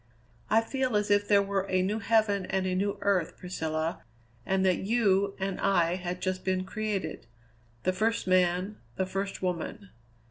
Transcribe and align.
"I 0.49 0.61
feel 0.61 0.95
as 0.95 1.11
if 1.11 1.27
there 1.27 1.43
were 1.43 1.67
a 1.69 1.83
new 1.83 1.99
heaven 1.99 2.47
and 2.47 2.65
a 2.65 2.73
new 2.73 2.97
earth, 3.01 3.37
Priscilla, 3.37 4.01
and 4.47 4.65
that 4.65 4.79
you 4.79 5.35
and 5.37 5.59
I 5.61 5.93
had 5.97 6.23
just 6.23 6.43
been 6.43 6.63
created 6.65 7.27
the 7.83 7.93
first 7.93 8.25
man, 8.25 8.77
the 8.95 9.05
first 9.05 9.43
woman. 9.43 9.91